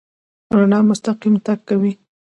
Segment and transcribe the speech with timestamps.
[0.55, 1.91] رڼا مستقیم تګ کوي.